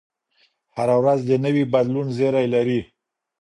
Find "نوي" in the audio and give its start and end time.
1.45-1.63